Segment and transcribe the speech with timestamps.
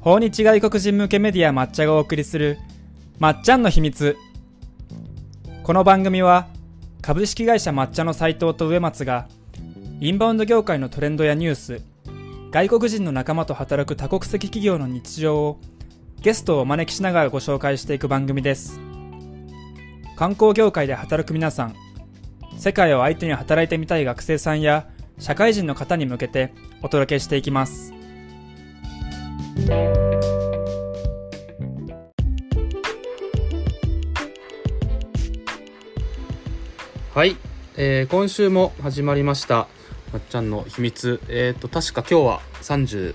[0.00, 2.58] 訪日外国人向けメディア抹茶がお送りする
[3.18, 4.16] まっちゃんの秘密。
[5.62, 6.48] この番組は
[7.02, 9.28] 株式会社抹茶の斉藤と植松が
[10.00, 11.82] インバウンド業界のトレンドやニュース
[12.50, 15.60] 外国人の仲間と働く多国籍企業の日常を
[16.22, 18.80] ゲストをお招きしながらご紹介していく番組です。
[20.16, 21.74] 観光業界で働く皆さん
[22.56, 27.99] 世界を相手に働いてみたい学生さんや社会人の方に向けてお届けしていきます。
[37.12, 37.36] はい、
[37.76, 39.66] えー今週も始まりました
[40.12, 41.20] まっちゃんの秘密。
[41.28, 43.14] えっ、と確か今日は31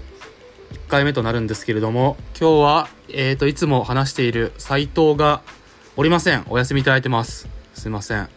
[0.88, 5.42] 回目となるんですけれども今日はえっ、といつも話している斉藤が
[5.98, 6.46] おりません。
[6.50, 7.48] お休みいただいてます。
[7.74, 8.30] すいません。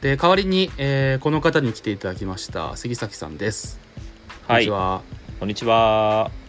[0.00, 3.78] で代わりに、えーこの方に来ていただきました杉崎さんです。
[4.46, 5.02] こんはいにちは、
[5.40, 6.47] こんにちは。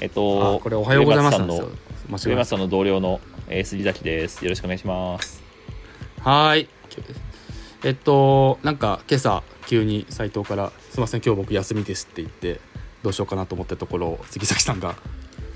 [0.00, 1.70] えっと、あこれおはようございますなんですよ
[2.30, 4.44] 上松さんの同僚の、えー杉崎です。
[4.44, 5.42] よろしくお願いします。
[6.22, 6.68] たはーい
[7.84, 12.60] えっとなんか今朝急に斉藤から「すいません今日僕休みです」って言って
[13.02, 14.96] どうしようかなと思ったところ杉崎さんが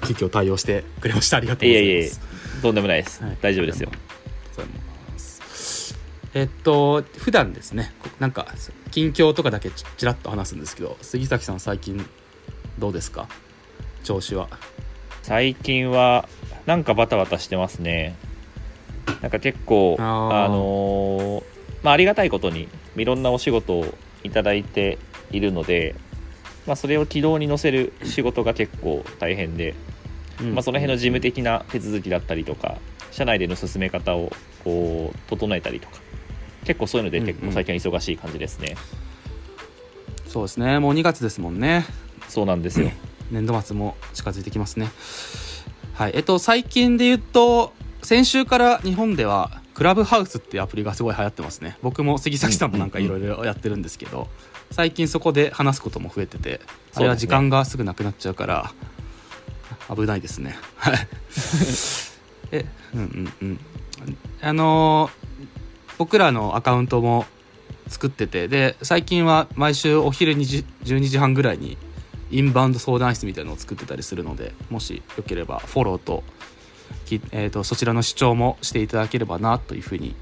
[0.06, 2.20] 急遽対応してくれましたありがとうございいえいえます、
[2.62, 3.22] とんでもないです。
[3.24, 3.90] はい大丈夫ですよ。
[6.34, 8.46] えっと普段ですねこなんか
[8.90, 12.04] 近況とかだけちちらっと話すんですけど杉崎さん最近
[12.78, 13.28] どうですか？
[14.02, 14.48] 調子は。
[15.22, 16.28] 最近は、
[16.66, 18.16] なんかバタバタしてますね。
[19.20, 20.02] なんか結構、あ
[20.48, 21.44] のー
[21.82, 24.98] まあ、ありがたいことに、いろんなお仕事をいただいて
[25.30, 25.94] いるので、
[26.66, 29.74] まあ、それを軌道に乗せる仕事が結構大変で、
[30.40, 30.54] うん。
[30.54, 32.78] まあ、その辺の事務的な手続きだったりとか
[33.10, 34.32] 社内での進め方を
[34.64, 35.96] こう整えたりとか
[36.64, 38.76] 結構そういうので結構最近は忙しい感じですね、
[40.26, 40.78] そうですね。
[40.78, 41.84] もう2月ですもんね。
[42.28, 42.90] そうなんですよ
[43.32, 44.90] 年度末も近づいてきますね。
[45.94, 46.12] はい。
[46.14, 51.76] えっと最近で言うと先週から日本ではクラブハウスっていうアプリがすごい流行ってますね。
[51.82, 54.28] 僕も杉崎さんもなんかいろいろやってるんですけど
[54.70, 56.60] 最近そこで話すことも増えてて
[56.94, 58.72] あれは時間がすぐなくなっちゃうから
[59.94, 60.56] 危ないですね。
[60.76, 61.08] はい。
[62.52, 63.58] えうんうんうん。
[64.40, 65.22] あのー
[65.98, 67.26] 僕らのアカウントも
[67.86, 71.76] 作っててで最近は毎週お昼2時12時半ぐらいに
[72.32, 76.24] インバウンド相談室みたいなのを作ってたりするのでもしよければフォローと
[77.04, 80.14] き、えー、とそちらの視聴もしていただければなというふうに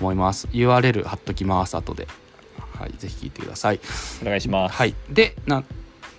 [0.00, 0.48] 思います。
[0.48, 2.08] URL 貼っときます後で、
[2.78, 3.80] はい、ぜひ聞いてください。
[4.22, 4.94] お願いします、はい。
[5.10, 5.64] でな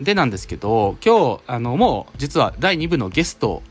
[0.02, 3.62] でなんですけど今日あのもう実は第2部のゲスト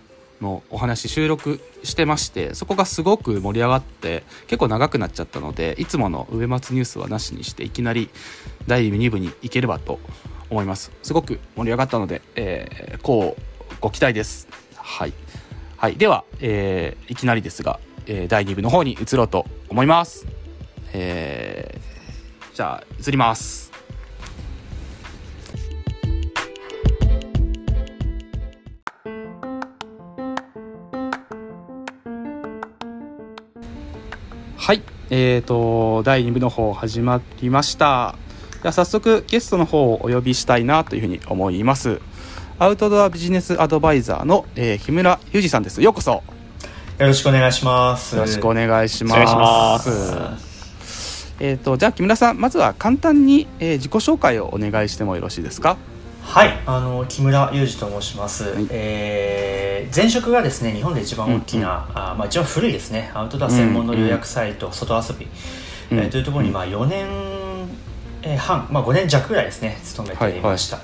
[0.42, 8.10] のお話収録してましてそこがすごく盛り上がって結構長くなっちゃったのでいつもの上松ニュースはなしにしていきなり
[8.66, 10.00] 第2部に行ければと
[10.52, 10.92] 思います。
[11.02, 14.46] すごく盛り上がったので、えー、こうご期待です。
[14.76, 15.14] はい、
[15.78, 20.26] はい、では、えーいきなりですが、えー第2部の方に移ろうと思います。
[20.92, 23.72] えーじゃあ移ります。
[34.58, 38.16] はい、えーと第2部の方始まりました。
[38.62, 42.00] では早速ゲストの方をお呼びしたいなというふうに思います。
[42.58, 45.82] アウトドアビジネスアドバイザーの、えー、木村裕二さんです。
[45.82, 46.10] ようこそ。
[46.12, 46.22] よ
[46.98, 48.14] よろしくお願いします。
[48.14, 49.90] ろしくお願いします。
[51.40, 55.76] えーとじゃあ木村さんまずは簡単に、えー自己紹介をお願いしてもよろしいですか？
[56.22, 58.44] はい、あの木村裕二と申します。
[58.44, 58.66] はい。
[58.70, 65.26] えー前職がですね、日本で一番大きな、あまあ一番古いですね、アウトドア専門の予約サイト、外遊び、
[65.90, 65.98] うん。
[65.98, 67.08] えーというところにまあ4年
[68.22, 70.78] えー半、まあ5年弱ぐらいですね、勤めていました。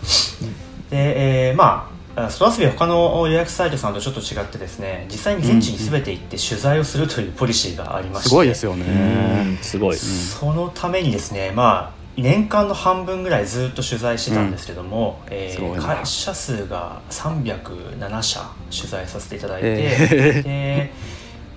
[0.91, 8.29] で、えーまああ外遊びは他の予約サイトさんとちょっと違ってですね実際に現地に全て行って取材をするというポリシーがありまして。
[8.31, 15.83] すごいですようねんすごい、そのためにですね、まあ、年間の半分ぐらいずっと取材してたんですけども、えーすごいな。
[15.83, 18.41] 会社数が307社
[18.77, 20.93] 取材させていただいて、えで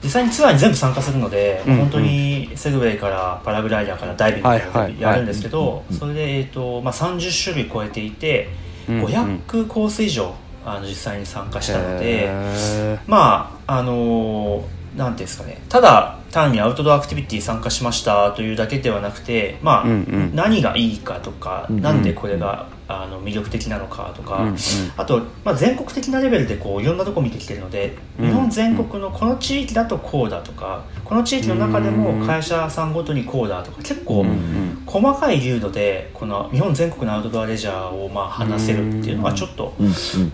[0.04, 8.50] 実際にツアーに全部参加するので、うんうん本当にセグウェイからパラグライダーからダイビングかやるんですけど、それで、えーとまあ、30種類超えていて、
[8.88, 9.06] うんうん。
[9.06, 10.34] 500コース以上
[10.66, 12.28] あの実際に参加したので。
[12.28, 15.62] へまああのーなんていうんですかね。
[15.70, 20.36] ただ単にアウトドアアクティビティ参加しましたというだけではなくてまあ、うんうん。
[20.36, 21.82] 何がいいかとか、うん。
[21.82, 24.58] なんでこれがあの魅力的なのかとか、うんうん。
[24.98, 28.28] あと、まあ、全国的なレベルでこういろんなとこ見てきてるので、うん。
[28.28, 34.26] 日本全国のこの地域だとこうだとかこの地域の中でも会社さんごとにこうだとか結構
[34.86, 39.74] 細かい流度でこの日本全国のアウトドアレジャーをまあ話せるっていうのはちょっと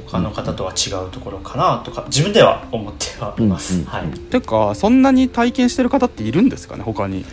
[0.07, 3.75] 他の方とは違うところかなとか自分では思ってはいます。
[3.75, 3.85] うんうん。
[3.87, 4.09] はい。
[4.19, 7.25] てかそんなに体験してる方っているんですかね他に。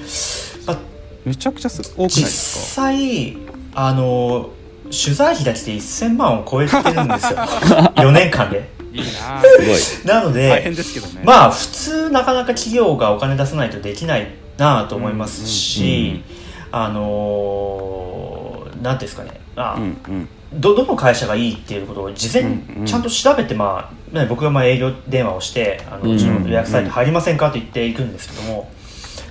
[0.67, 0.79] まあ
[1.25, 2.83] めちゃくちゃす多くない実ですか？
[2.83, 3.37] 際
[3.75, 4.51] あの
[4.95, 7.39] 取材費だけで1000万を超えてるんですよ。
[7.97, 8.73] 4年間で。
[8.93, 10.15] いいなすごい。
[10.15, 11.23] なの大変でですけどね。
[11.25, 16.23] まあ普通なかなか企業がお金出さないとできないなと思いますし、
[16.71, 20.29] あのーなんていうんですかね、まあうんうん。
[20.53, 22.85] どどの会社がいいっていうことを事前うんうん。
[22.85, 28.71] にちゃんと調べて、まあね、僕がまあ営業電話をしてあのうちの予約サイト入りませんかと言っていくんですけども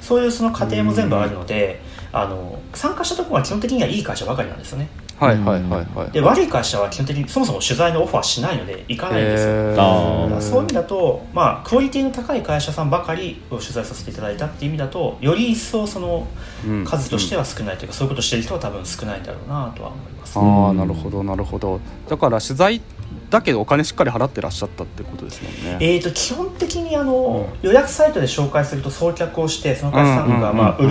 [0.02, 1.82] そういうその過程も全部あるので
[2.12, 4.90] あの参加したところは基本的にはいい会社ばかりなんですよね
[5.28, 6.12] はいはいはいはい。
[6.12, 9.76] で悪い会社は基本的にそもそも取材のオファーしないので行かないんですよ。
[9.78, 16.28] あそういう意味だと、まあ、クオリティの高い会社さんばかりを取材させていただいたっていう意味だとより一層その
[16.68, 16.86] うん。
[16.86, 21.80] 数としては少ないというか、そういうことをしてる人は多分少ないんだろうなとは思います、ああなるほどなるほど。
[22.08, 22.82] だから取材
[23.30, 25.78] だけどお金しっかり払ってらっしゃったってことですもんね。
[25.80, 30.88] えー、と基本的にあの、予約サイトで紹介すると送客をしてその会社さんが、うんまあ、売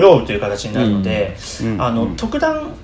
[0.00, 2.74] ろうという形になるので、うんあのうん特段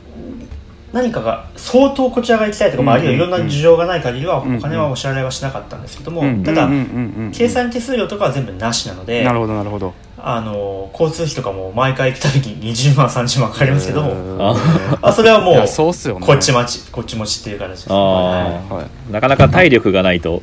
[0.95, 4.61] 何かが相当こちらが行きたいとか、まあ、あるいはいろんな事情がない限りはおうん。
[4.61, 7.31] 金はお支払いはしなかったんですけども、うんただ、うんうんうんうん。
[7.31, 9.93] 掲載の手数料とかは全部なしなのでなるほどなるほど
[10.27, 14.57] あの交通費とかも毎回行くたびに20万30万かかりますけども、あ
[15.03, 16.27] あそれはもいうやそうっすよね。
[16.27, 19.13] こっち待ちこっち持ちっていう形です、あーははい。
[19.13, 20.43] なかなか体力がないと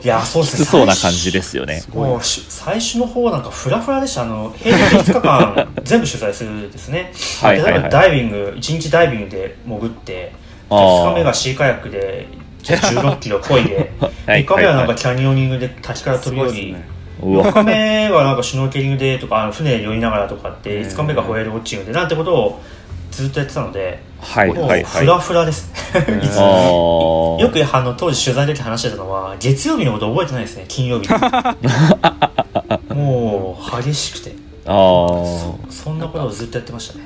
[0.00, 0.64] い、いやそうですね。
[0.66, 1.80] そうな感じですよね。
[1.80, 4.22] すごいもうし最初の方なんかフラフラでした。
[4.22, 7.12] あの平日5日間 全部取材するんですね。
[7.42, 10.32] はい例えばダイビング1日ダイビングで潜って
[10.70, 11.04] あー。
[11.06, 12.28] 2日目がシーカヤックで
[12.62, 16.76] 16キロ漕いで はい3日目はなんはいかキャニオニングで滝から飛び降り、
[17.20, 22.60] 4日目はなんかシュノーケリングでとかあの船に乗りながらとかってへー5日目がホエールウォッチングでなんてことを
[23.10, 25.00] ずっとやってたのではいもうはいはい。
[25.02, 25.70] フラフラです。
[25.94, 27.38] ね いつあも。
[27.38, 31.08] ーよくあの当時取材の時話してたのは月曜日のこと覚えてないですね金曜日
[32.94, 34.34] もう激しくて。
[34.66, 35.54] あー。
[35.70, 37.04] そんなことをずっとやってましたね。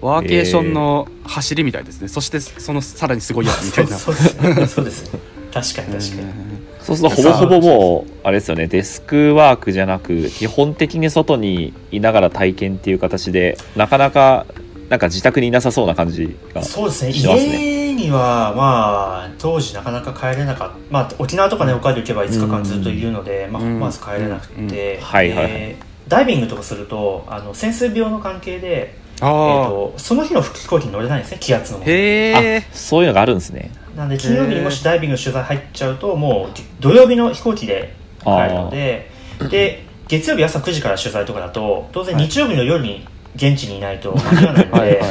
[0.00, 2.08] ワーケーションの走りみたいですね。
[2.08, 3.96] そしてそのさらにすごいやつみたいな。
[3.96, 4.60] そうそうです。
[4.60, 5.12] ねそうです。
[5.12, 5.20] ね
[5.52, 6.55] 確かに確かに
[6.86, 8.68] そうするとほぼほぼもうあれですよね。
[8.68, 14.46] デスクワークじゃなく基本的に外にいながら体験っていう形でなかなか
[14.88, 17.12] なんか自宅にいなさそうな感じがそうですね。
[17.12, 17.86] しますね。
[17.90, 23.80] 家にはまあ当時なかなか帰れなかった、まあ、沖縄とかね岡山行けば5日間ずっといるので、まあ、うん。
[23.80, 25.02] まず帰れなくて、うん。
[25.02, 25.52] はいはいはい。
[25.52, 25.76] で
[26.08, 31.38] ダイビングとかするとあの潜水病の関係で、えー、あとその日の飛行機に乗れないんですね。
[31.40, 39.10] 気圧のあへえあそういうのがあるんですねなんで金曜日にもしダイビングの取材入っちゃうともう土曜日の飛行機で帰るので
[39.50, 43.06] で月曜日朝9時から取材とかだと当然はい日曜日の夜に
[43.36, 45.02] 現地にいないと間に合わないので、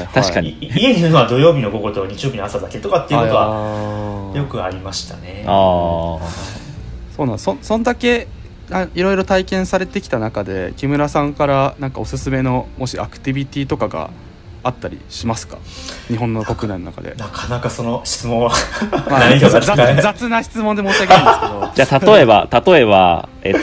[0.75, 5.43] 家にいるのは土曜日の午後と日曜日の朝だけとかっていうことははよくありましたね。
[5.47, 6.27] ああ
[7.15, 8.27] そうなんそそんだけ
[8.71, 14.09] あいろいろ体験されてきた中で木村さんからなんかおすすめのもしアクティビティとかが
[14.65, 15.57] あったりしますか？
[16.07, 18.50] 日本の国内の中で、なかなかその質問は
[19.09, 20.01] まあ難易度が雑高い。
[20.01, 23.59] 雑な質問で申し訳ないんですけど じゃあ例えば例えば、えっと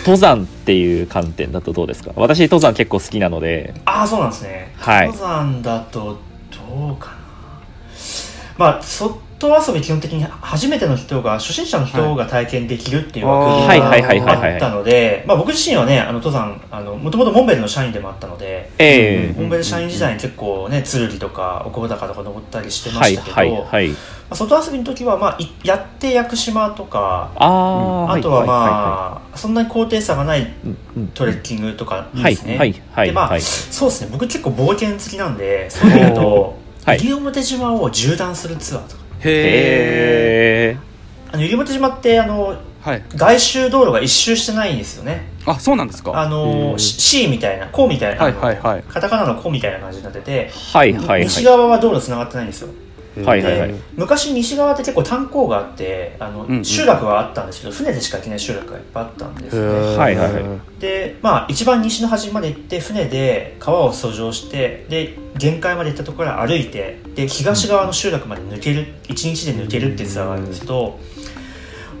[0.00, 2.10] 登山っていう観点だとどうですか？
[2.16, 4.72] 私登山結構好きなのでああ、そうなんですね。
[4.78, 6.18] はい登山だと
[6.50, 7.15] どうかな。
[8.58, 19.34] まあ、外遊び基本的に初めての人が、初心者の人が体験できるっていう枠があったので、まあ僕自身はね、あの登山、あの、もともとモンベルの社員でもあったので、ええ。
[19.38, 23.96] モンベル社員時代に結構ね、鶴りとか、お小高とか登ったりしてまはいしたけど、はいはいま
[24.30, 30.52] あ外遊びの時は、まあ、いやって屋久島とか、ああ、あとはまあ、はそんなに高低差がない
[31.14, 32.58] トレッキングとかはいですね。
[32.58, 33.40] はいはいでまあ、はい。
[33.40, 34.08] そうですね。
[34.10, 36.98] 僕結構冒険好きなんで、そういう意味だと、はい。
[36.98, 39.02] 西表島を縦断するツアーとか。
[39.24, 40.78] へえ
[41.32, 43.02] あの西表島ってあのはい。
[43.16, 45.26] 外周道路が一周してないんですよね。
[45.44, 46.12] あそうなんですか。
[46.20, 48.82] あの C みたいな、こうみたいな、はいはいはい。
[48.84, 51.22] カタカナのこうみたいな感じになってて、はいはいはい。
[51.22, 52.68] 西側は道路つながってないんですよ。
[53.24, 53.68] はいはいはい。
[53.72, 56.64] で昔西側って結構炭鉱があってあの、うんうん。
[56.64, 59.96] 集落はあったんですけど船でしか行けない集落がいっぱいあったんですね。
[59.96, 60.44] はいはいはい。
[60.80, 70.98] でまあ一番西の端まで行って船で川を遡上してで限界まで行ったところから歩いてで東側の集落まで抜ける一日で抜けるっていうツアーがあるんですけど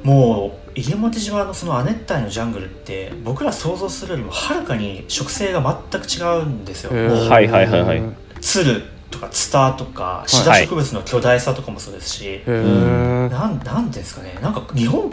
[0.02, 6.92] もう西表島のその亜熱帯のジャングルって僕ら想像するよりもはるかに植生が全く違うんですよ。
[6.92, 8.02] はいはいはいはい。
[8.40, 8.84] 鶴
[9.16, 14.38] とかツタとかシダ植物の巨大さとかもそうですし、へえなんなんですかね。
[14.40, 15.10] なんか日本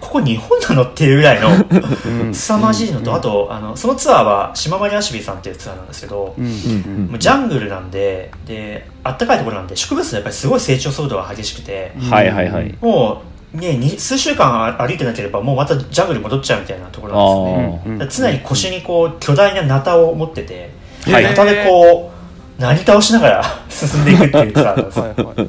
[0.00, 2.34] ここ日本なのっていうぐらいのうん。
[2.34, 6.44] 凄まじいのと、あとあのそのツアーは島マリアシビさんっていうツアーなんですけど、うん。
[6.44, 7.06] うん。
[7.06, 12.74] もうジャングルなんでであったかいところなんで植物のやっぱりすごい成長速度が激しくてはいはいはい。
[12.80, 13.22] も
[13.54, 17.92] うねに数週間歩いてなければもうまたジャングルに戻っちゃうみたいなところなんですね。
[17.92, 17.98] うん。
[17.98, 20.70] だから常に腰にこう巨大なナタを持ってて、
[21.06, 21.24] はい。
[21.24, 22.17] ナタでこう
[22.58, 25.02] なり倒しながら 進んでいくっていうツアーなんですよ。
[25.04, 25.48] はいはい。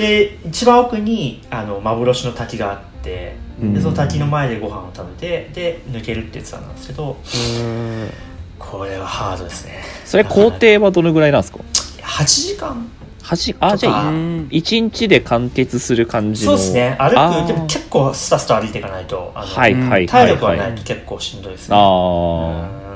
[0.00, 3.74] で一番奥にあの幻の滝があってうん。
[3.74, 8.10] でその滝の前でご飯を食べてで抜けるっていうツアーなんですけどへ
[8.58, 9.82] これはハードですね。
[10.04, 11.58] それ工程はどのぐらいなんですか
[12.02, 12.88] ？8時間。
[13.28, 16.56] はじあじゃああー1日で完結する感じの。
[16.56, 16.96] そうですね。
[16.98, 21.76] 歩くでも結構スタスタ歩いていかないとあの、はいはいはい体力はないはいと結構しんどいですね。
[21.76, 22.87] ああと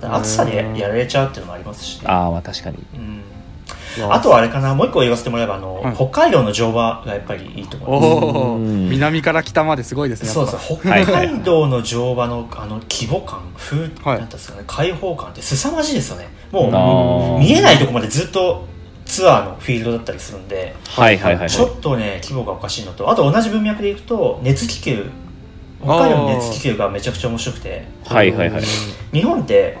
[0.00, 2.06] 暑さでやられちゃうっていうのもありますしね。
[2.08, 2.78] ああ確かに。
[2.94, 3.20] うん。
[4.10, 4.74] あとはあれかな。
[4.74, 14.18] もう一個言わせてもらえばあの、はい北海道の乗馬がやっぱりいいと思います南から北まですごいですねそうそう北海道の乗馬のあの規模感風、はい。
[14.18, 16.28] なんですかね開放感って凄まじいですよね。
[16.50, 18.66] もう見えないとこまでずっと
[19.04, 21.50] ツアーのフィールドだったりするんではいはいはいはい。
[21.50, 25.10] ちょっとね規模がおかしいのとあと同じ文脈でいくと熱気球
[25.84, 27.86] 北海道の熱気球がめちゃくちゃ面白くて。
[28.04, 28.62] はいはいはい。
[29.12, 29.78] 日本って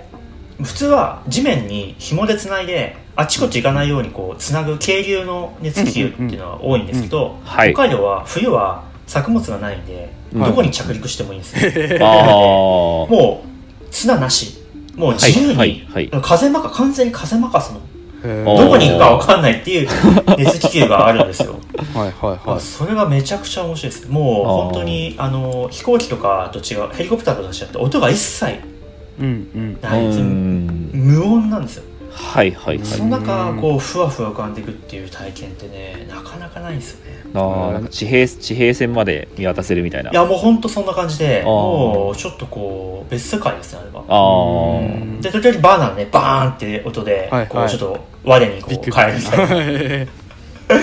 [0.62, 7.72] 普通は地面に紐でつないであっちこっち行かないようにこうつなぐ渓流の熱気球っていうのは多いんですけど、はい。
[7.72, 11.98] 北海道は冬は作物がないんで、うんどこに着陸してもいいんですよ、
[13.08, 14.64] もう綱なし。
[14.96, 15.86] もう自由に、
[16.22, 17.80] 風任完全に風任せの
[18.24, 19.88] どこに行くか分かんないっていう
[20.38, 21.56] 熱気球があるんですよ。
[21.94, 22.60] はいはいはい。
[22.60, 24.08] それがめちゃくちゃ面白いです。
[24.10, 28.54] もう本当にあの飛行機とかと違うヘリコプターと違って音が一切
[29.20, 29.78] うんうん。
[29.82, 30.90] ない、うん。
[30.92, 31.84] 無音なんですよ。
[32.10, 32.86] はいはいはい。
[32.86, 37.16] その中こうふわふわ浮かんでいくっていう体験ってねなかなかないんですよね。
[37.34, 37.82] あーなん。
[37.82, 40.10] か地平地平線まで見渡せるみたいな。
[40.10, 41.44] いやもう本当そんな感じでー。
[41.44, 44.04] もうちょっとこう別世界ですねあれは。
[44.08, 49.46] ああうんで時々バーナーねバーンって音でこうちょっと我にこびっくりう帰るみたいな。
[49.50, 50.08] へ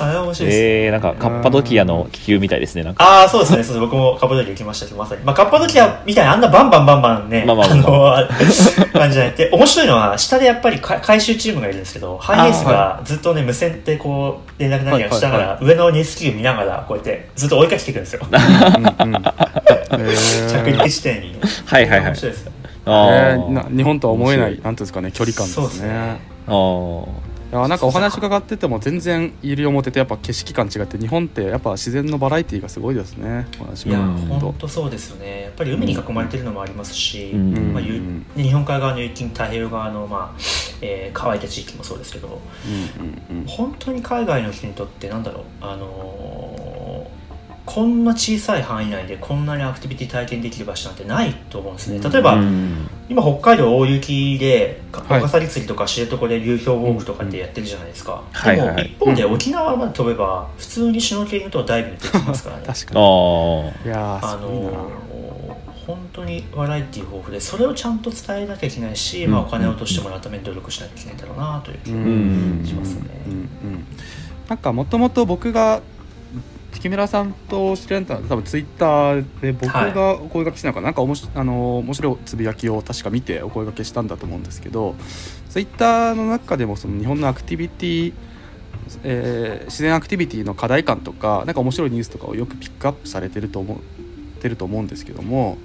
[0.00, 0.84] あれは面白いですね。
[0.84, 3.04] えー、なんかカッパドキアの気球みたいですねなんか。
[3.04, 3.80] ああそうですねそうです。
[3.80, 7.76] 僕もカッパドキア行きましたけどまさに、まあ、カッパドキアみたいなあんなバンバンバンバンね、まあまあまあ
[8.22, 8.28] の
[8.92, 18.20] 感じじゃなくて面白いのは下でやっぱりか回収チームがいるんですけどハイエースがずっとね無線でこう連絡何かしながはいら上の熱気球見ながらこうやってずっと追いかけてくるんですよ。
[18.22, 21.36] ーうん着ー陸地点に。
[21.66, 22.06] はいはいはい。
[22.10, 22.52] 面白いですよ。
[22.86, 25.88] あえーーな日本とは思えない面なんていうんですかね距離感そうですね。
[25.88, 26.37] ですね
[27.50, 33.46] いやなんかお話伺ってても全然西表とやっぱ景色感違って日本ってやっぱ自然のバラエティーがすごいですね。
[33.86, 35.44] いや本当そうですよね。
[35.44, 37.56] やっぱり海に囲まれてるのもありますし、うん。
[37.56, 37.72] うん。
[37.72, 40.40] まあ、日本海側の雪太平洋側の、まあ
[40.82, 43.46] えー乾いた地域もそうですけどうんうんうん。
[43.46, 46.67] 本当に海外の人にとってなんだろう、あのー
[47.68, 52.00] こんな小さい範囲内でこんなにアクティビティ体験できる場所なんてないと思うんですね。
[52.00, 52.88] 例えば、うん。
[53.10, 58.74] 今北海道大雪ではいオカサリ釣りとか知床で流氷ウォークとかってやってるじゃないですか、でもはいはい。
[58.76, 62.62] はい一方で沖縄まで飛べば普通にシュノーケリングとかダイビングできますからね。
[62.66, 65.08] 確かあにあすごいなのー
[65.86, 69.32] 本当にバラエティ豊富でそれをちゃんと伝えなきゃいけないし、うん。
[69.32, 73.02] まあ、お金を落としてもらうために努力しなきゃいけないんだろうなという気がんしますね。
[73.26, 73.32] うん。
[73.32, 73.48] うん。
[74.48, 74.58] なん。
[74.58, 75.80] かもともと僕が
[76.80, 84.94] 木村さんと知り合ったのは多分ツイッターで僕がお声掛けしたのかな,、なんかおもしあの面白いつぶやきを確か見てお声掛けしたんだと思うんですけど
[85.48, 88.12] ツイッターの中でもその日本のアクティビティ、
[89.04, 93.78] えー自然アクティビティの課題感とかなんか面白いニュースとかをよくピックアップされてると思っ
[94.40, 95.58] てると思うんですけども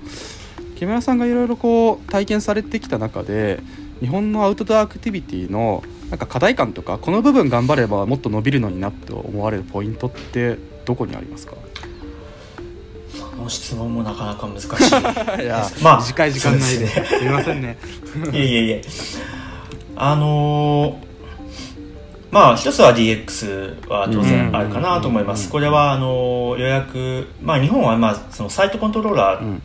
[0.75, 3.62] 木村さんがいろいろこう体験されてきた中で
[4.01, 11.53] 日本のアウトドアアクティビティのなんか課題感とかこの部分頑張ればもっと伸びるのになと思われるポイントってどこにありますか？
[13.11, 14.67] その質問もなかなか難しい。
[15.43, 16.85] いやまあ短い時間内で。
[16.85, 17.77] ですすみませんね。
[18.33, 18.81] いえいえいえ。
[19.95, 21.13] あのー
[22.31, 29.59] まあ一つは DX は当然あるかなと思います、うんこれはあのー予約まあ日本はまあそのサイトコントローラー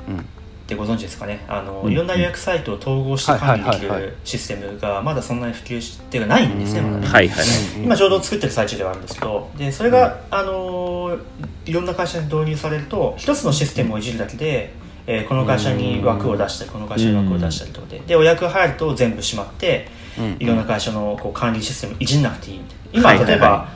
[0.68, 1.42] ってご存知ですかね？
[1.48, 7.06] あの、うんいろんな予約サイトを統合して管理できるシステムがまだそんなに普及してないんですね、まだね。
[7.08, 7.46] はいはい
[7.82, 11.20] 今ちょうど作ってる最中ではあるんですけどでそれが、あのー
[11.64, 14.74] いろんな会社に導入されると一つのシステムをいじるだけで、
[15.06, 20.36] えーこの会社に枠を出したりこの会社に枠を出したりとかででお役が入ると全部閉まってうん。
[20.38, 22.60] いろんな会社のこう管理システムいじんなくていい
[22.92, 23.68] 今例えば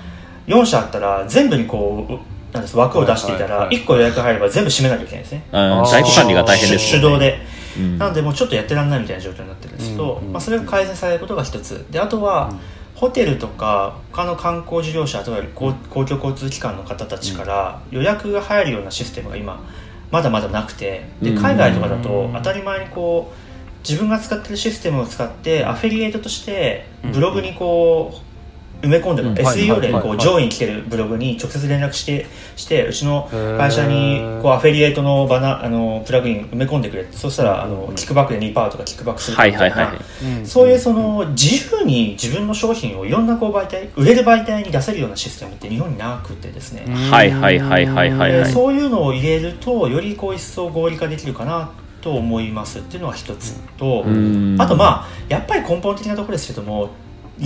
[0.46, 2.18] 4社あったら全部にこうう
[2.52, 3.84] なんです枠を出していたらはいはいはい。
[3.84, 5.44] 1個予約入れば全部閉めなきゃいけないんですね。
[5.52, 7.38] うん在庫管理が大変です手手動で。
[7.78, 7.98] うん。
[7.98, 11.86] なのでもうちょっとやってらんないみたいな状況になってるんですけど、うんうんまあ、それが改善されることが一つ。
[11.90, 12.52] であとは、
[12.94, 19.64] ホテルとか他の観光事業者例えば公公共交通機関の方たちから予約が入るようなシステムが今
[20.10, 21.42] まだまだなくてでうん。
[21.42, 28.31] 海外とかだと当たり前にこう自分が使ってるシステムを使ってアフィリエイトとしてブログにこう
[28.82, 29.34] 埋め込んでる、うん。
[29.34, 30.02] SEO ではいはいはい。
[30.02, 40.38] こう上位に来てるブログに直接連絡してしてうちの会社にこうアフィリエイトのバナあのプラグイン埋め込んでくれってそうしたらあのキックバックで2%とかキックバックするはいみたいなはいはい。
[40.38, 40.46] うん。
[40.46, 48.32] そういうその自由に自分の商品をいろんなこう媒体売れる媒体に出せるようなシステムって日本になくてですね、はいはいはいはいはい。
[48.32, 51.70] でそういうのを入れるとよりこう一層合理化できるかな
[52.00, 54.56] と思いますっていうのは一つと、うん。
[54.60, 56.90] あとまあやっぱり根本的なところですけども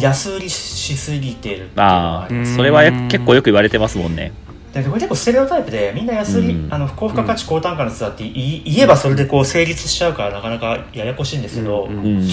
[0.00, 4.32] 安売りしすぎてるっていうのがあありますあそれは結構よく言われてますもんね。
[4.72, 6.72] でこれ結構ステレオタイプでみんな安売り、うん。
[6.72, 12.28] あの高付加価値高単価のツアーって言えばそれでこう成立しちゃうからなかなかややこしいんですけど、うんうん。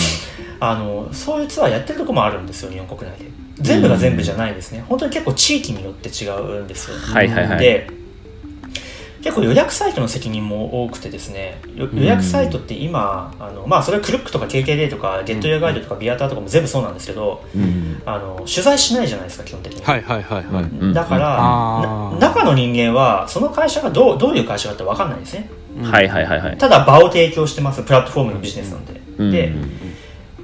[0.60, 3.25] あのそういうツアーやってるとこもあるんですよ日本国内で。
[3.60, 7.60] 全部が全部じゃないんですね、本当に結構地域によって違うんですよ、はいはいはい。
[7.60, 7.88] で
[9.24, 18.01] 結構予約サイトの責任も多くてですねよ予約サイトって今、あのまあそれはクルックとか KKD とかゲットヤガイドとかビアターとかも全部そうなんですけどうん。
[18.06, 20.94] あの取材しないじゃないですか基本的に、はいはいはいはい、うん。
[20.94, 25.50] だから、中の人間はその会社がどうどういう会社かって分かんないんですね。
[25.82, 26.58] はいはいはいはい。
[26.58, 29.32] ただ場を提供してますプラットフォームのビジネスなん。
[29.32, 29.83] で、うん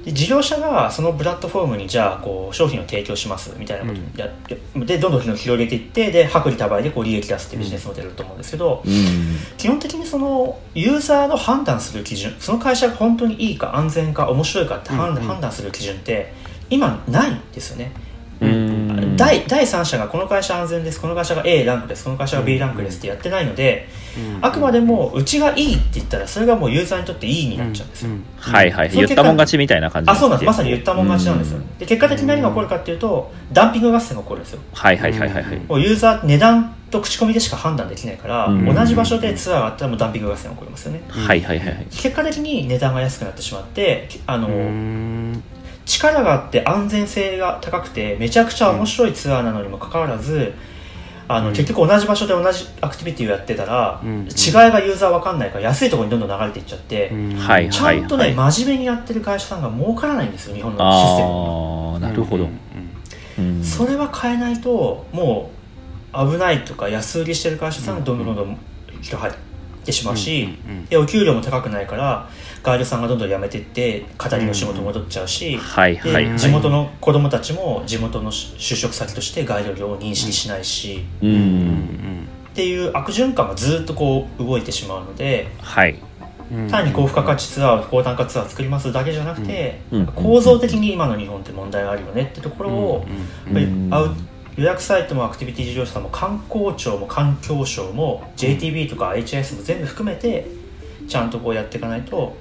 [0.04, 8.92] でで事業者がそのプラットフォームにじゃあこう商品を提供しますみたいなことやって、でどんどん広げていってで薄利多売でこう利益出すっていうビジネスモデルだと思うんですけど、うん。
[9.58, 16.32] 基本的にそのユーザーの判断する基準その会社が本当にいいか安全か面白いかって判断する基準って
[16.70, 17.92] 今ないんですよね、
[18.40, 18.79] うん
[19.20, 23.86] 第第三者がこの会社安全ですこの会社が A ランクですこの会社が B ランクですってやってないので、
[24.40, 28.90] あくまでもうちがいいって言ったらそれがもうユーザーにとっていいになっちゃうんですよ、はいはい。
[28.90, 30.46] 言ったもん勝ちみたいな感じあそうなんです。
[30.46, 34.60] まさに言言ったもん勝ちなんですよ、で結果的に何が起こるかっていうとダンピング合戦が起こるんですよ。
[34.72, 41.02] はいはいはいはいはいもうユーザー値段と口コミでしか判断できないから、うん同じ場所でツアーがあったらもうダンピング合戦が起こりますよね。
[41.08, 41.86] はいはいはいはい。
[41.90, 45.42] 結果的に値段が安くなってしまってあの、うん
[45.90, 50.54] 力があって安全性が高くてめちゃくちゃ面白いツアーなのにもかかわらず
[51.26, 51.54] あの、うん。
[51.54, 54.22] 結局同じ場所で同じアクティビティをやってたら、うん。
[54.22, 62.48] 違いがユーザーわかんないから安いところにどんどん流れていっちゃって、はいちゃんとね、はい真面目にやってる会社さんが儲からないんですよ日本のシステムああなるほど。
[63.38, 63.64] うん。
[63.64, 65.50] それは変えないとも
[66.12, 68.58] う危ないとか安売りしてる会社さんがどんどんどんどん
[69.00, 69.38] 人入って
[69.92, 70.48] しまうし、
[70.88, 72.28] でお給料も高くないから
[72.62, 75.58] ガイドさんがどんどん辞めていって語りの仕事戻っちゃうし、
[76.02, 81.20] で地元の子供たちも地元の就職先としてガイド料を認識しないし、っ
[82.52, 85.98] ていう悪循環がずっとこう動いてしまうのではい。
[86.68, 93.06] 単に高付加価値ツアー高単価ツアー作りますだけじゃなくて、うん構造的に今の日本って問題があるよねってところを、
[93.44, 94.16] やっぱりうんアウ
[94.60, 100.48] 予約サイトもアクティビティ事業者さんも観光庁も環境省も JTB とか HIS も全部含めて
[101.08, 102.36] ちゃんとこうやっていかないと、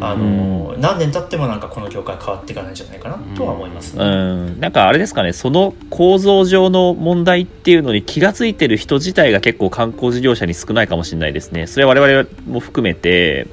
[0.00, 4.02] あの何年経ってもなんかこの業界変わっていかないんじゃないかなとは思いますね。
[4.02, 4.60] うん。
[4.60, 11.66] なんかあれですかねその構造上の問題っていうのに気がついてる人自体が結構観光事業者に少ないかもしれないですね。
[11.66, 13.46] それは我々も含めて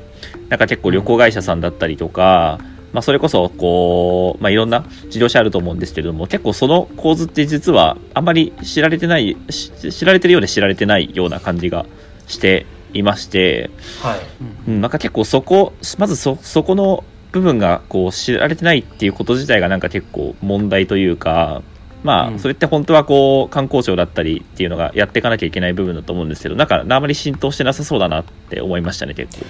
[0.48, 2.60] なんか結構旅行会社さんだったりとか、
[2.94, 11.86] まあ、それこそこう、まあ、いろんな事業者あると思うんですけれども結構その構図って実はあんまり知られてないし知られてるようで知られてないような感じが
[12.28, 13.70] していまして、
[14.02, 14.20] はい。
[14.68, 21.62] うん、なんか結構そこまずそそこの部分がこう知られてないっていうこと自体がなんか結構問題というか
[22.04, 22.36] まうん。
[22.36, 29.46] あそれって本当はこう観光庁だったりっていうのがやっていかなきゃいけない部分だと思うんですけどなんかあまり浸透してなさそうだなって思いましたね結構。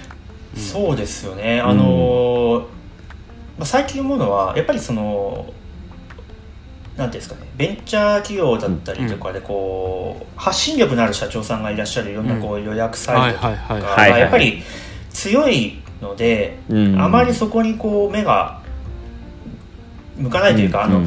[0.56, 2.79] そうですよね、あのー
[3.60, 5.52] まあ、最近思うのはやっぱりその
[6.96, 14.62] なんていうんですかねベンチャー企業だったりとかでこう、発信力のある社長さんがいらっしゃるいろんなこう予約サイトとかがやっぱり
[15.10, 16.98] 強いので、うん。
[16.98, 18.62] あまりそこにこう目が
[20.16, 21.06] 向かないというか、あのうん。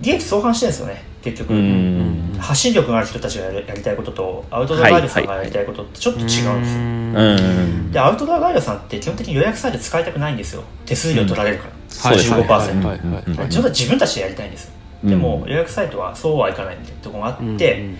[0.00, 7.90] 利益相反してるんですよね結局、うん発信力がある人たちがやりたいこととアウトドアガイドさんがやりたいことってちょっと違うんですよ、うん。
[7.90, 10.62] でアウトドアガイドさんって基本的に予約サイト使いたくないんですよ。
[10.84, 13.38] 手数料取られるから、そうですね15%、はいはいはい。
[13.38, 13.48] はい。
[13.48, 14.70] ちょっと自分たちでやりたいんです
[15.02, 17.90] でも予約サイトはそうはいかないみたいなところがあって、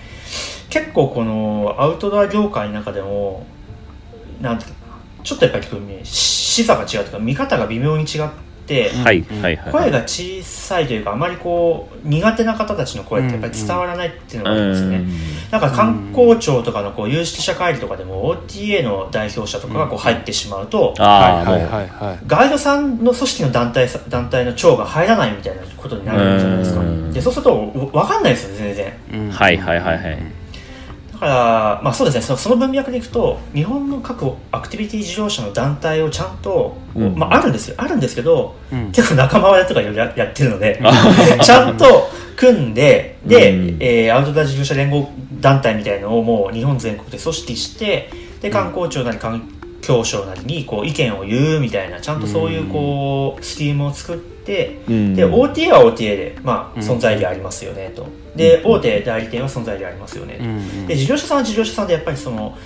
[0.69, 3.45] 結構このアウトドア業界の中でも
[4.39, 5.23] なんていうかな。
[5.23, 5.65] ちょっとやっぱり
[6.03, 9.71] 視座が違うというか見方が微妙に違っって、はいはいはい。
[9.71, 15.05] 声が小さいというかあまりこう苦手な方たちの声ってやっぱり伝わらないっていうのがあるんですよね、
[15.51, 21.87] なんか観光庁とかのこう有識者会議とかでも OTA の代表者とかがこう入ってしまうと、ああ、はいはいはい。
[21.87, 26.81] はいガイドさんの組織の団体さ団体の長が入らないみたいなことになるじゃないですか。
[26.81, 27.11] うん。
[27.11, 28.93] でそうすると分かんないですよ全然。
[29.13, 29.31] うん。
[29.31, 30.36] はいはいはいはい
[31.19, 32.21] だからまあそうですね。
[32.21, 37.15] そのその文脈でいくと日本の各アクティビティ事業者の団体をちゃんと、こううん。
[37.15, 37.75] まあ、あるんですよ。
[37.77, 38.91] あるんですけど、うん。
[38.91, 40.79] 結構仲間割れとかややってるので
[41.43, 43.77] ちゃんと組んでで、うん。
[43.79, 45.09] えーアウトドア事業者連合
[45.41, 48.09] 団体みたいのをもう日本全国で組織して
[48.41, 49.56] で観光庁なり環
[49.87, 55.15] 境省なりにこう意見を言うみたいなちゃんとそういうこうスキームを作ってうん。
[55.15, 58.05] で OTA は OTA で、まあ、うん存在でありますよねと。
[58.35, 60.43] で大手代理店は存在でありますよねと。
[60.43, 62.57] うんで事業者さんは事業者さんでやっぱりその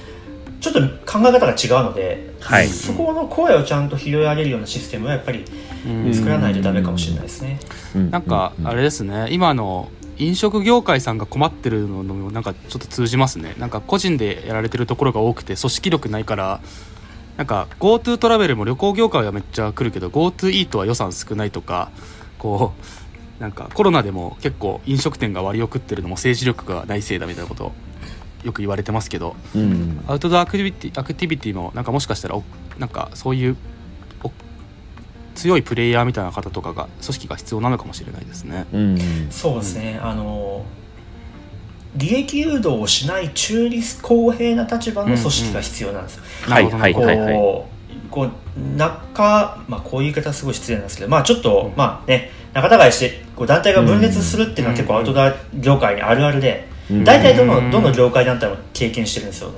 [0.60, 0.80] ちょっと
[1.12, 2.68] 考え方が違うので、はい。
[2.68, 5.46] そこの声をちゃんと拾い上げるようなシステムはやっぱり
[5.86, 6.14] うん。
[6.14, 7.60] 作らないとダメかもしれないですね。
[8.10, 13.56] なんかあれですね今の飲食業界さんが困ってるのもなんかちょっと通じますね。
[13.58, 16.62] なんか個人でやられてるところが多くて組織力ないから
[17.38, 21.92] なんか GoTo トラベルも旅行業界はめっちゃ来るけど GoTo イートは予算少ないとか
[22.38, 22.74] こ
[23.40, 27.72] うなんかコロナでも結構飲食店が割を食ってるのも政治力がないせいだみたいなこと
[28.44, 30.04] よく言われてますけどうん。
[30.08, 32.44] アウトドアアクティビティアクティビティもなんかもしかしたらお
[32.78, 33.58] なんかそういう
[34.24, 34.32] お
[35.36, 38.68] 強いプレイヤーみたいな方とかが組織が必要なのかもしれないですね。
[38.74, 38.98] うん。
[39.32, 40.66] そうですね、あの
[41.96, 46.24] 利益誘導をしない中立公平な立場の組織が必要なんですよ。
[46.44, 47.36] はいなるほどはいはいはい。
[47.36, 59.52] こうこう中、まあ、こういう言い方すごい失礼なんですけど、まあ、ちょっと、まあね、仲違いしてこう団体が分裂するっていうのは結構アウトドア業界にあるあるで、うん大体どうんのどの業界団体も経験してるんですよ。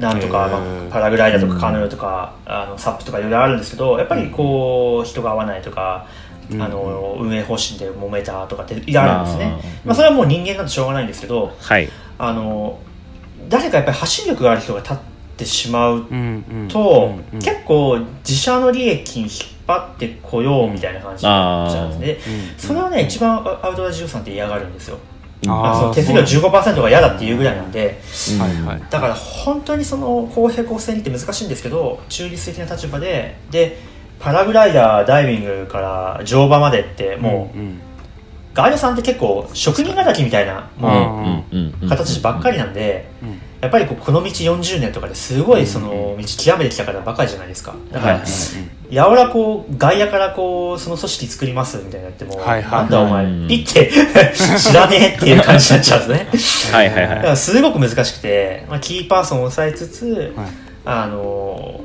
[0.00, 9.46] なんとか、まあ、パラグライダーとかカヌーとか、あのサップとかいろいろあるんですけどやっぱりこう人が合わないとか、うんあの運営方針で揉めたとかってあるんですね。
[9.46, 11.88] まあ、まあ、それはもう人間なんてしょうがないんですけどはい。
[12.18, 12.78] あの
[13.48, 14.96] 誰かやっぱり発信力がある人が立っ
[15.36, 16.06] てしまう
[16.68, 19.30] と、結構自社の利益に引っ
[19.66, 22.58] 張ってこようみたいな感じになっちゃうんですね、うん。
[22.58, 24.98] それはね一番アウトドア事業さんって嫌がるんですよ。
[25.46, 25.80] あー。
[25.80, 28.00] その手数料15%が嫌だっていうぐらいなんで。
[28.90, 33.78] だから本当にその公平公正にって難しいんですけど中立的な立場でで
[34.20, 37.80] パラグライダーダイビングから乗馬までってもう、ん
[38.54, 47.74] ガイドさんって結構職人敵みたいなうもんうんうんう形ばっかりなんで、うんやっぱりこの道40年とかですごいその道極めてきた方ばかりじゃないですか。
[47.90, 53.90] だから、はいやおらこう外野からこうその組織作りますみたいなやっても、はいはいなんだお前うんピッて
[54.58, 56.76] 知らねえっていう感じになっちゃうんですね。
[56.78, 57.16] はいはいはい。
[57.16, 60.46] だからすごく難しくて、まあ、キーパーソンを抑えつつ、はい。
[60.84, 61.80] あの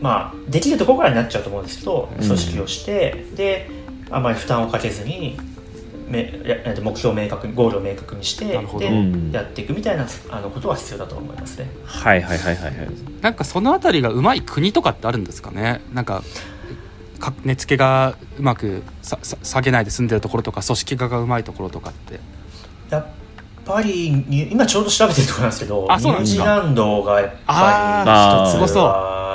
[0.00, 2.26] まあできるところからになっちゃうと思うんですけどうん。
[2.26, 3.68] 組織をして、で
[4.10, 5.38] あまり負担をかけずに
[6.08, 6.32] め
[6.82, 8.80] 目標を明確にゴールを明確にしてなるほど。
[8.80, 9.30] でうん。
[9.32, 11.70] やっていくみたいなあのことは必要だと思いますね。
[11.84, 12.74] はいはいはいはいはい。
[13.20, 15.80] なんかそのあたりがうまい国とかってあるんですかね？
[15.92, 16.22] なんか
[17.18, 22.20] か値付けがうまくささ下げないで済んでるところとか組織化がうまいところとかって。
[22.90, 23.06] やっ
[23.66, 28.02] ぱりに今ちょうど調べてるところなんですけどあそうなんニューですかジーランドがやっぱ
[28.46, 29.27] り一つは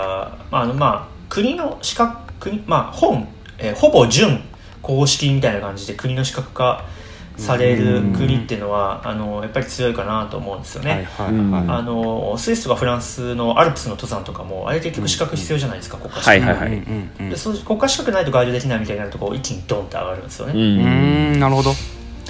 [0.53, 4.39] まああのまあ国の資格国まあ本、えーほぼ準
[4.81, 6.85] 公式みたいな感じで国の資格化
[7.37, 11.07] される国っていうのはあのやっぱり強いかなと思うんですよね。
[11.17, 11.31] あ
[11.81, 21.39] のスイスとかフランスのアルプスの登山とかもあれ結局資格必要じゃないですか、国家資格、でそう国家資格ないとガイドできないみたいになるとこう一気にドンって上がるんですよね、ううん。
[21.39, 21.69] なるほど。
[21.69, 21.77] はい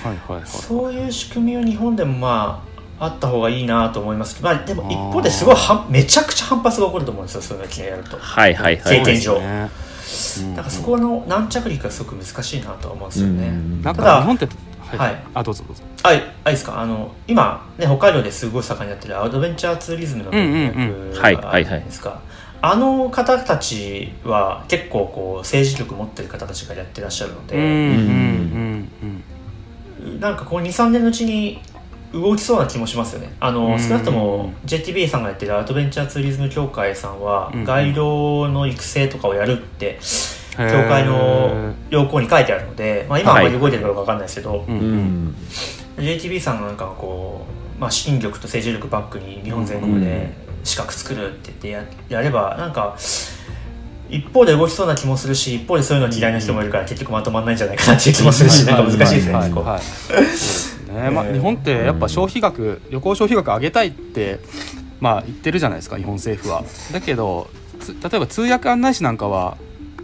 [0.05, 0.45] はいはい。
[0.45, 2.72] そういう仕組みは日本でもまあ
[3.05, 4.35] あった方がいいなと思います。
[4.35, 8.17] けど、まあ、でも一方ですごいはめちゃくちゃ反発が起こると思うんですよそういうのをやると。
[8.17, 8.99] はいはいはい。
[8.99, 9.41] 経験上。
[10.55, 14.47] だからそこの軟着陸がすごく難しいなとは思うんですよね、うんなんただか日本って
[14.79, 15.23] はい、はい。
[15.33, 15.81] あどうぞどうぞ。
[16.03, 16.79] あいあいですか？
[16.79, 22.21] あの今、ね、北海道ですごい盛んにやってるアドベンチャーツーリズムの文脈はいがあるじゃないですか、
[22.61, 28.89] あの方たちは結構こう政治力持ってる方たちがやってらっしゃるので、うんうんうん
[30.05, 31.61] うんなんかこう23年のうちに
[32.13, 33.34] 動きそうな気もしますよね。
[33.39, 33.80] あの、うん。
[33.80, 39.99] 少なくとも JTB さんがやってるアドベンチャーツーリズム協会さんは、うんガイドの育成とかをやるって
[40.58, 45.36] 協会の要項に書いてあるので、まあ、今り動いてるかどうかわかんないですけど、うんううんん
[45.97, 47.45] JTB さんがなんかこ
[47.78, 52.95] う、まあ、資金力と政治力バックに日本全国で資格作るって言ってややればなんか
[54.10, 61.10] 一方で動きそうな気もするし一方でそういうの嫌いな人もいるから結局まとまらないんじゃないかなっていう気もするしなんか難しいですね ね。
[61.10, 64.39] まあ、えー日本ってやっぱ消費額旅行消費額上げたいって
[64.99, 66.63] まあ言ってるじゃないですか日本政府は。
[66.91, 69.58] だけどつ例えば通訳案内士なんかは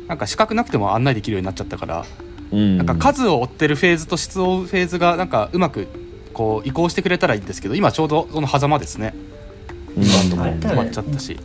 [0.07, 2.05] なんか資格なくても案内できるようになっちゃったから、
[2.51, 2.77] うん。
[2.77, 5.87] なんか数を追ってるフェーズと質を追うフェーズがなんかうまく
[6.33, 9.13] こう移行してくれたらいいんですけど今ちょうどその狭間ですね。
[9.95, 10.03] うん。
[10.03, 11.39] バンドもはい止まっちゃったし、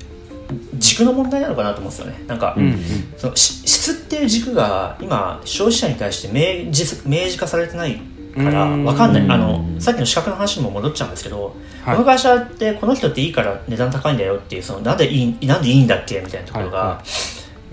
[0.74, 2.24] 軸の問題なのかなと思うんですよね。
[2.26, 2.78] なんか、うんうん。
[3.16, 8.00] そのし質っていう軸が今消費者に対して明示明示化されてない
[8.34, 8.84] からうん。
[8.84, 9.22] 分かんない。
[9.22, 11.96] うんあのさっきの資格の話にも戻っちゃうんですけど、はい。
[11.96, 17.02] この会社ってこの人っていいから値段高いんだよっていうそのなんでいいなんでいいんだっけみたいなところが、はいは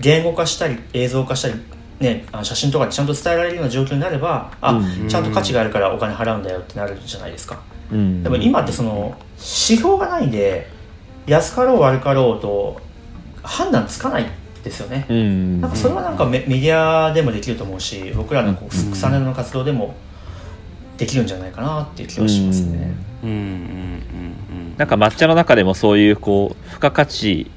[0.00, 1.54] 言語化したり映像化したり、
[2.00, 5.08] ね、あの写真とかでちゃんと伝えられるような状況になればあ、うん。
[5.08, 7.62] ちゃんと価値があるからお金払うんだよってなるじゃないですか。
[7.90, 8.22] うん。
[8.22, 10.68] でも今ってその指標がないんで
[11.26, 12.80] 安かろう悪かろうと
[13.42, 14.26] 判断つかない
[14.64, 15.06] ですよね。
[15.08, 15.60] うん。
[15.60, 18.92] なんかそれはなんかメメディアでもできると思うし僕らのこううん。
[18.92, 19.94] 草根の活動でも
[21.02, 22.94] できるんじゃないかなっていう気がしますね。
[23.24, 23.28] うん。
[23.28, 27.50] うんうんうんなんか抹茶の中でもそういうこう付加価値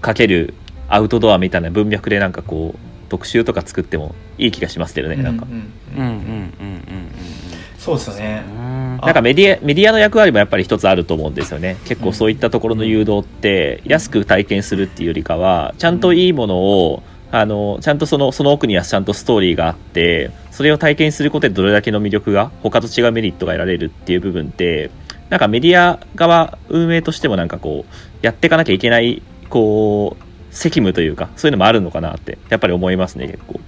[0.00, 0.54] かける
[0.88, 2.78] アウトドアみたいな文脈でなんかこう
[3.10, 5.52] 特集とか作ってもいい気がしますけどね、なんかうん。
[5.52, 7.10] うんうんうんうんうん。
[7.76, 8.42] そうですよね。
[9.02, 11.76] なんかメディアメディアの役割もやっぱり一つあると思うんですよね。
[11.86, 17.02] 結構そういったところの誘導って安く体験するっていうよりかはちゃんといいものを
[17.32, 24.90] あのちゃんとそのその奥にはちゃんとストーリーがあってそれを体験することでどれだけの魅力が他と違うメリットが得られるっていう部分って
[25.28, 33.60] なんかメディア側運営としてもなんかこうやっていかなきゃいけないこう責務というかそういうのもあるのかなってやっぱり思いますね結構。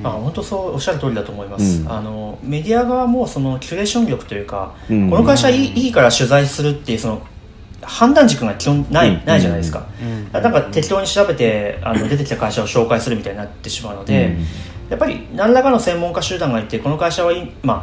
[0.00, 1.82] まあ本当そうおっしゃる通りだと思います。
[1.82, 7.22] うんあのメディア側もそのキュレーション力というか、うんこの会社いいいいから取材するっていうその
[7.82, 9.24] 判断軸が基本ない、うん。
[9.24, 9.86] ないじゃないですか。
[10.02, 10.32] うん。
[10.32, 14.36] なんか適当に調べてあの出てきた会社を紹介するみたいになってしまうので、
[14.88, 17.76] やっぱり何らかの専門家集団がいてこの会社はいい、まあ、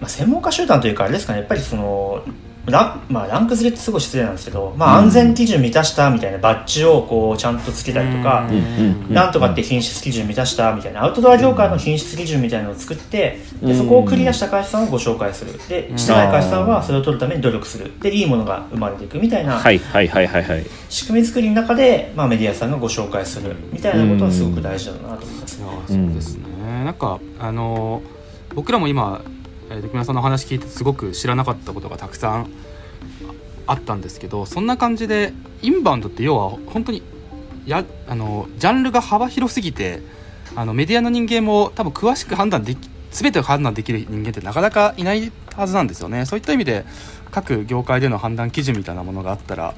[0.00, 2.22] まあ専門家集団というかあれですかねやっぱりその
[2.66, 5.04] ラ,、まあ、ランク付けってすごい失礼なんですけど、まあ、うん。
[5.06, 8.56] 安全基準満たしたみたいなバッジをこうちゃんとつけたりとか、うん。
[8.56, 9.14] うん。
[9.14, 15.52] なんとかって品質基準満たしたみたいなアウトドア業界の品質基準みたいなのを作ってでそこをクリアした会社さんをご紹介する。
[15.68, 17.92] でしてない会社さんはそれを取るために努力する。
[18.00, 20.66] でいいものが生まれていくみたいなはいはいはいはいはい。
[20.88, 25.58] 仕組み作りの中で、まあ、メディアさんがご紹介するみたいなことはすごく大事だなと思います。
[25.58, 28.02] いやそうですね、なんかあの
[28.54, 29.22] 僕らも今
[29.70, 32.50] えー木村さんの話聞いてすごく知らなかったことがたくさん
[33.66, 37.02] あったんですけどそんな感じでインバウンドって要は本当に
[37.66, 40.00] やあのジャンルが幅広すぎて
[40.54, 46.26] あのメディアの人間も多分詳しく判断でき全てを判断できる人間ってなかなかいないはずなんですよね。
[46.26, 46.84] そういった意味で
[47.30, 49.74] 各業界での判断基準みたいなものがあったら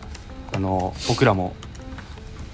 [0.53, 1.55] あの僕らも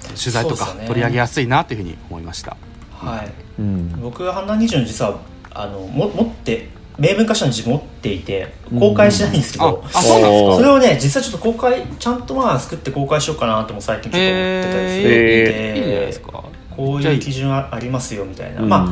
[0.09, 2.57] 取材とか取り上げやすいなというふうに思いました。
[2.92, 3.33] はい。
[3.59, 4.01] うん。
[4.01, 5.18] 僕は判断基準実は
[5.53, 10.46] あのも持って明文化したの自分持っていて公開しないんですけど、ああそうなんですか？
[10.46, 10.57] おー。
[10.57, 16.44] それをね実はちょっと公開ちゃんとまあ作って公開しようかなとも最近ちょっと思ってたりするへいいじゃないでですか。
[16.70, 18.68] こういう基準あありますよみたいな、うん。
[18.68, 18.88] まあ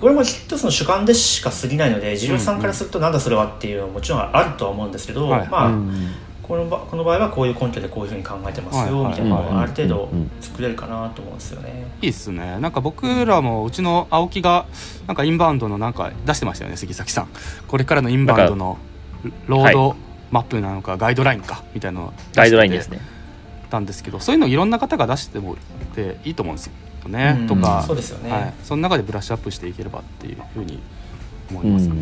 [0.00, 5.48] これも一つの主観でしか過ぎないので事業者さんからするとなんだそれはっていうのはもちろんあるとは思うんですけど、はい。
[5.48, 6.10] まあ、うん
[6.48, 11.86] この場この場合はこういう根拠でこういうふうに考えてますよはいみたいなのある程度うん作れるかなと思うんですよね。
[12.00, 12.58] いいっすね。
[12.58, 14.66] なんか僕らもうちの青木が
[15.06, 17.28] なんかインバウンドのなんか出してましたよね杉崎さん。
[17.68, 18.78] これからのインバウンドの
[19.46, 19.96] ロード
[20.30, 23.00] マップなのかガイドラインかみたいなのを出しててガイドラインですね。
[23.70, 25.56] たんですけどそういうのいろんな方が出してもっ
[25.94, 26.72] ていいと思うんですよ
[27.08, 27.36] ね。
[27.40, 28.54] うんとかそうですよねはい。
[28.62, 30.80] その中でブラッシュアップしていければっていうふうに
[31.50, 31.94] 思いますね。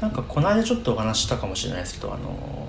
[0.00, 2.68] なんかこの間ちょっとお話ししたかもしれないですけどあの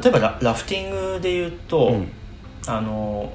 [0.00, 2.08] 例えばララフティングで言うと、うん。
[2.66, 3.32] あの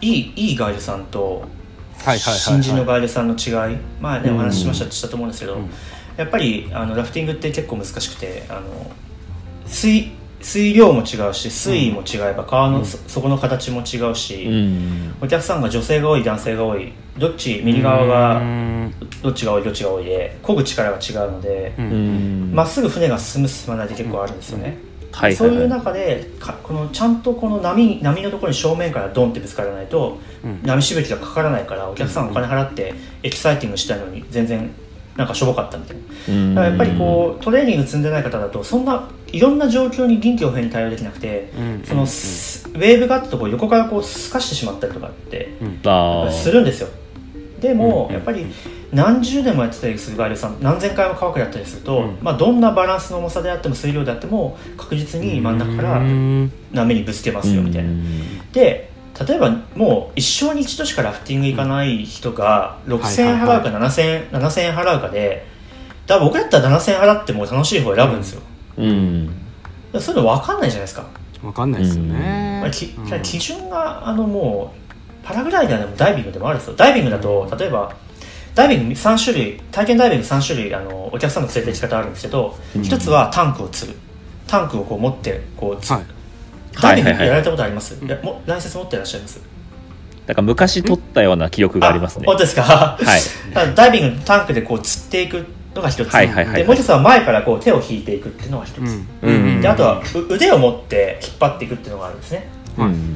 [0.00, 1.44] いいいいガイドさんと
[2.04, 2.38] はいはいはいはい。
[2.38, 3.78] 新人のガイドさんの違い。
[4.00, 4.36] 前ねうん。
[4.36, 5.70] お話ししましたしたと思うんですけど、うん。
[6.16, 8.90] やっぱりあのラフティングって結構難しくてあの
[9.66, 15.14] 水水量も違うし水位も違えば川のそ底の形も違うし、うん。
[15.20, 18.94] お客さんが女性が多い男性が多いどっち右側うがん。
[19.22, 21.74] どっちが多いどっちが多いで漕ぐ力が違うので
[22.52, 24.78] ま、っすぐ船が進む進まないって結構あるんですよね、
[25.12, 25.68] はいそういうはい。
[25.70, 30.60] はい中でかこのちゃんとこの波波のところに正面からドンってぶつからないとうん。
[30.62, 34.70] 波しぶきがかからないからお客さんお金払ってエキサイティングしたいのに全然
[35.16, 36.02] なんかしょぼかったみたいな。
[36.28, 36.54] うん。
[36.54, 41.82] だからやっぱりこうトレーニング積んでない方だとそんないろんな状況に臨機応変に対応できなくてうん。
[41.84, 45.50] そのスウェーブがあったところ横からこう透かしてしまったりとかって
[46.30, 46.88] するんですよ
[47.60, 48.14] でもうん。
[48.14, 48.46] やっぱり
[48.92, 52.18] 何十年もやってたりするガイドさん何千回も乾くやったりすると、うん。
[52.22, 56.52] まあ、どんなバランスの重さであっても水量であっても確実に真ん中からうん。
[56.72, 57.90] 波にぶつけますよみたいな。
[57.90, 58.52] うん。
[58.52, 58.90] で
[59.28, 65.46] 例えばもう一生に一度しかラフティング行かない人が6000円払うか7000円7000円払うかで
[66.06, 68.42] だ僕だったら7000円払っても楽しい方を選ぶんですよ、
[68.78, 69.30] うん。
[69.98, 71.04] そういうの分かんないじゃないですか。
[71.42, 72.60] わかんないですよね。
[72.62, 73.22] まあ、きうん。
[73.22, 74.79] 基準があのもう
[75.22, 76.76] パラグライダーでもダイビングでもあるんですよ。
[76.76, 77.94] ダイビングだと例えば
[78.54, 82.82] ダイビング3種類体験ダイビング3種類あのお客さんの連れて行き方あるんですけど、うん。
[82.82, 83.98] 一つはタンクを釣る。
[84.46, 86.02] タンクをこう持ってこうつ、はい。
[86.80, 89.40] ダイビングやられたことあります、うんいやもライセンス持ってらっしゃいます？
[90.26, 92.26] なんか昔撮ったような記憶がありますね。
[92.26, 93.20] 本当ですか、はい。
[93.74, 96.56] ダイビングタンクでこう釣っていくのが一つ、はいはいはい。
[96.56, 99.06] でもう一つは前からこう手を引いていくっていうのが一つ、うん。
[99.22, 102.48] うんであとはう腕を持って引っ張っていくっていうのがあるんですね。
[102.54, 102.59] うん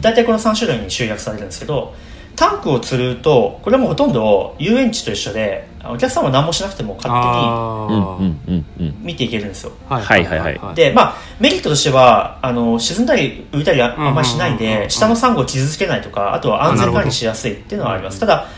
[0.00, 1.94] 大体この3種類に集約されるんですけど
[2.36, 9.72] タンクを釣るとこれはもうほとんど遊園地と一緒でお客さんは何もしなくても勝手にうんあうんうんうん見ていけるんですよ。
[9.88, 10.74] ーはいはいはい。
[10.74, 18.18] でまあメリットとしてはあの沈んだり浮いたりああんまりしないんで下のサンゴを傷つけないとかあとは安全管理しやすいっていうのはあります。
[18.18, 18.48] ただ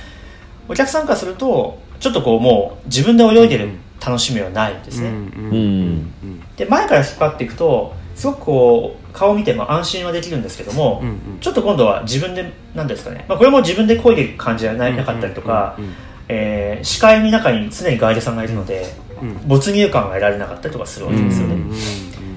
[0.68, 3.70] お客さんからするとちょっとこうもう自分で泳いでる
[4.04, 5.10] 楽しみはないんですね、
[6.56, 11.18] で前から引っ張っていくとすごくこう顔を見ても安心はできるんですけども、うんうん。
[11.40, 15.76] ちょっと今度は自分で何ですかね、まあ、これも自分で漕いで感じじゃななかったりとか、
[16.28, 18.84] えー視界の中に常にガイドさんがいるので
[19.22, 21.72] うん没入感が得られなかったりとかするわけですよね、うん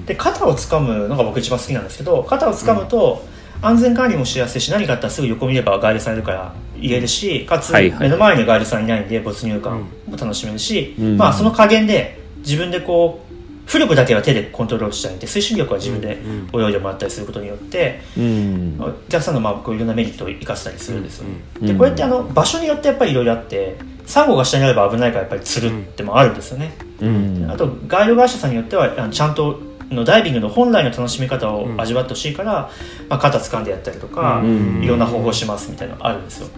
[0.06, 3.24] で肩を掴むのが僕一番好きなんですけど肩を掴むと
[3.62, 11.16] 安全管理もしやすいし何かあったらすぐ横見ればガイドさんいるから言えるしかつ目の前にガイドさんいないんで没入感も楽しめるし、うん。
[11.16, 13.29] まあその加減で自分でこう
[13.70, 16.18] 浮力だけは手でコントロールしたいんで推進力は自分で
[16.52, 18.76] 泳いでもらったりすることによってうん。
[18.80, 21.26] お客さんのまあこういろんなメリットを生かせたりするんですよ、
[21.60, 27.48] うんでこれってあの場所によってやっぱりいろいろあってサンゴが下にあれば危ないからやっぱり釣るってもあるんですよね、うん。
[27.48, 32.70] あとガイド会社さんによってはあのちゃんとのダイビングの本来の楽しみ方を味わってほしいから、
[33.08, 34.82] まあ、肩掴んでやったりとか、うん。
[34.82, 36.48] いろんな方法をしますみたいなのがあるんですよ。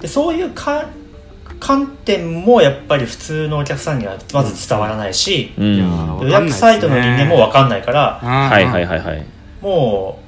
[0.00, 0.88] でそういうか
[1.60, 5.76] 観点もやっぱり普通のお客さんにはまず伝わらないし、うん。
[6.22, 9.24] 予約サイトの人間も分かんないからははいはいはいはい。
[9.60, 10.18] も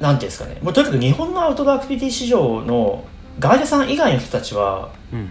[0.00, 0.58] うなんていうんですかね。
[0.62, 3.04] もうとにかく日本のアウトドアアクティビティ市場の
[3.38, 5.30] ガイドさん以外の人たちはうん。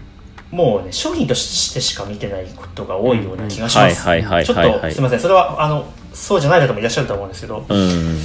[0.50, 5.20] もうね商品としてしか見てないことが多いような気がします、はいはいはいちょっとすみません。
[5.20, 5.84] それはあの
[6.14, 8.18] そうじゃない方もいらっしゃると思うんですけどうん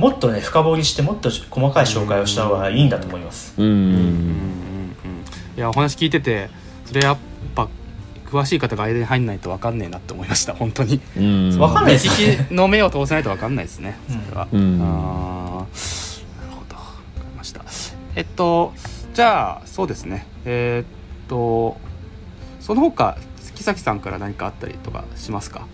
[0.00, 4.69] もっとね深掘りしてもっと細かい紹介をした方がいいんだと思います、うんうんうんうん
[5.60, 6.48] いやお話聞いてて
[6.86, 7.18] それやっ
[7.54, 7.68] ぱ
[8.24, 11.02] 詳しい方が間に入んないと分かんねえなって思いました本当に。
[11.18, 11.58] うん。
[11.58, 11.92] わかんない。
[11.92, 14.80] です目利きの目を通せないと分かんないですねそれは、うん。
[14.80, 16.76] あーなるほど。
[16.76, 17.62] 分かりました。
[18.16, 18.72] えっと
[19.12, 20.26] じゃあそうですね。
[20.46, 20.86] えーっ
[21.28, 21.76] と
[22.60, 25.66] その他月崎さんから何かあったりとかしますか？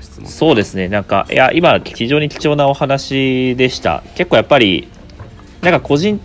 [0.00, 0.30] 質問。
[0.30, 0.88] そうですね。
[0.88, 4.02] なんかいや今非常に貴重なお話でした。
[4.14, 4.88] 結構やっぱり
[5.60, 6.18] なんか個人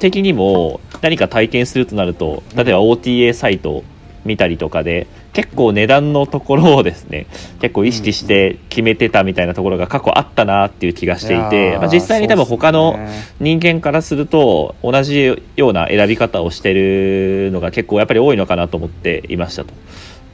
[0.00, 3.84] 的にも何か体験するとなると例えば OTA サイト
[4.24, 7.26] 見たりとかで結構値段のところをですね
[7.60, 12.98] 結構意識して決めてたみたいなところが過去あったなっていう気がしていやて、ーまあ、実際に多分他の
[13.40, 19.72] 人間からすると同じような選び方をしてるのが結構やっぱり多いのかなと思っていましたと。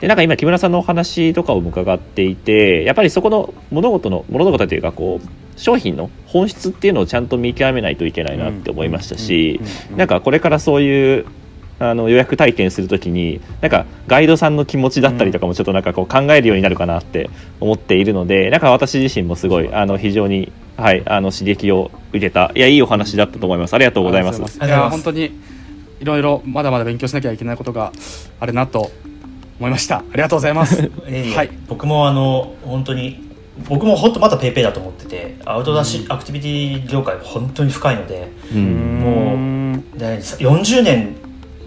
[0.00, 9.60] でなんか今木村さんのお話とかを伺っていてやっぱりそこの物事の物事というかこう商品の本質っていうのをちゃんと見極めないといけないなって思いましたし
[9.96, 11.26] なんかこれからそういう
[11.78, 25.32] あの予約体験するときになんかガイドさんの気持ちだったりとかもちょっとなんかこう考えるようになるかなって思っているのでなんか私自身もすごいあの非常に、はい、あの刺激を受けたいやいいお話だったと思いますありがとうございますいや本当に
[26.00, 27.92] いろいろまだまだ勉強しなきゃいけないことが
[28.38, 28.90] あるなと
[29.58, 33.23] 思いましたありがとうございますえいえはい僕もあの本当に
[33.68, 39.00] 僕も本当まだペイペイだと思っててアウトドアし、アクティビティ業界は本当に深いのでうん。
[39.00, 41.16] もで40年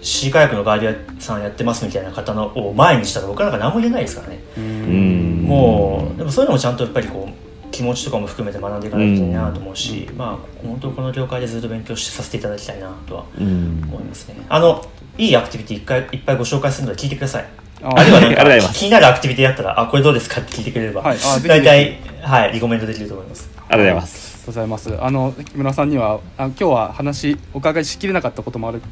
[0.02, 5.44] C カヤックのガイドさんやってますみたいな方のを前にしたら僕なんか何も言えないですからね、うん。
[5.44, 14.36] もうでもそういうのもちゃんとやっぱりこう気持ちとかも含めて学んでいかないといけないなと思うし、まあ本当この業界でずっと勉強してさせていただきたいなとはうん思いますね。
[14.48, 14.84] あの
[15.16, 17.46] いいアクティビティいっぱいご紹介するので聞いてください
[17.82, 18.68] ああるいはなんありがとうございます。
[18.68, 23.48] か気になるアクティビティやったらあこれどうですかって聞いてくれれば、はい大体はいリコメントできると思います。
[23.56, 24.18] ありがとうございます。
[24.18, 25.04] ありがとうございます。
[25.04, 28.82] あの木村さんにはあ今日は話お伺いしきれなかったこともある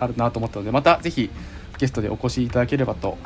[0.00, 1.30] あるなと思ったのでまたぜひ
[1.78, 3.18] ゲストでお越しいただければと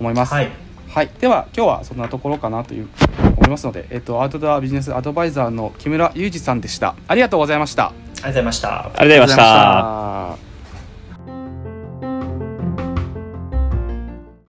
[0.00, 0.32] 思います。
[0.32, 0.50] はい。
[0.88, 2.88] はい、では今日はそんなところかなという
[3.36, 6.94] 思いますので、えっと、アウトドアビジネスアドバイザーの木村裕二さんでした。
[7.06, 7.88] ありがとうございました。
[7.88, 8.68] ありがとうございました。
[8.78, 10.55] ありがとうございました